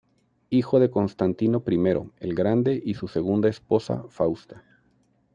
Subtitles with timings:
[0.49, 4.63] Hijo de Constantino I el Grande y su segunda esposa, Fausta.